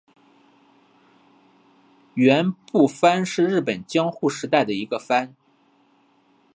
[2.15, 5.35] 园部藩是日本江户时代的一个藩。